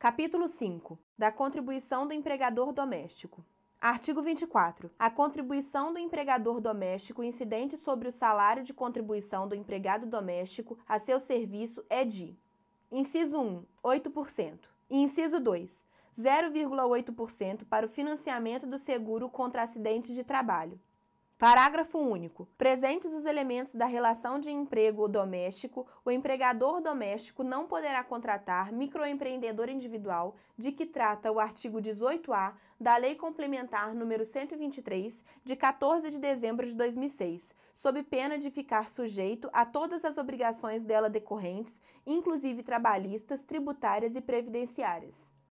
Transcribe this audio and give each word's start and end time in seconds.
Capítulo 0.00 0.48
5 0.48 0.98
da 1.18 1.30
contribuição 1.30 2.06
do 2.06 2.14
empregador 2.14 2.72
doméstico. 2.72 3.44
Artigo 3.78 4.22
24. 4.22 4.90
A 4.98 5.10
contribuição 5.10 5.92
do 5.92 5.98
empregador 5.98 6.58
doméstico 6.58 7.22
incidente 7.22 7.76
sobre 7.76 8.08
o 8.08 8.10
salário 8.10 8.62
de 8.62 8.72
contribuição 8.72 9.46
do 9.46 9.54
empregado 9.54 10.06
doméstico 10.06 10.78
a 10.88 10.98
seu 10.98 11.20
serviço 11.20 11.84
é 11.90 12.02
de: 12.02 12.34
Inciso 12.90 13.38
1, 13.38 13.66
8%. 13.84 14.60
E 14.88 14.96
inciso 14.96 15.38
2, 15.38 15.84
0,8% 16.18 17.66
para 17.66 17.84
o 17.84 17.90
financiamento 17.90 18.66
do 18.66 18.78
seguro 18.78 19.28
contra 19.28 19.62
acidentes 19.62 20.14
de 20.14 20.24
trabalho. 20.24 20.80
Parágrafo 21.40 21.98
único. 21.98 22.46
Presentes 22.58 23.14
os 23.14 23.24
elementos 23.24 23.74
da 23.74 23.86
relação 23.86 24.38
de 24.38 24.50
emprego 24.50 25.08
doméstico, 25.08 25.86
o 26.04 26.10
empregador 26.10 26.82
doméstico 26.82 27.42
não 27.42 27.66
poderá 27.66 28.04
contratar 28.04 28.70
microempreendedor 28.70 29.70
individual, 29.70 30.36
de 30.58 30.70
que 30.70 30.84
trata 30.84 31.32
o 31.32 31.40
artigo 31.40 31.80
18-A 31.80 32.52
da 32.78 32.94
Lei 32.98 33.14
Complementar 33.14 33.94
número 33.94 34.22
123, 34.22 35.24
de 35.42 35.56
14 35.56 36.10
de 36.10 36.18
dezembro 36.18 36.66
de 36.66 36.76
2006, 36.76 37.54
sob 37.72 38.02
pena 38.02 38.36
de 38.36 38.50
ficar 38.50 38.90
sujeito 38.90 39.48
a 39.50 39.64
todas 39.64 40.04
as 40.04 40.18
obrigações 40.18 40.82
dela 40.82 41.08
decorrentes, 41.08 41.80
inclusive 42.06 42.62
trabalhistas, 42.62 43.40
tributárias 43.40 44.14
e 44.14 44.20
previdenciárias. 44.20 45.39